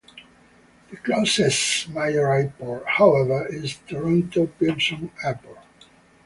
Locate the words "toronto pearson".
3.87-5.11